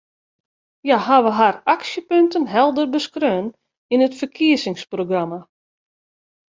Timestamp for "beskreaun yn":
2.93-4.03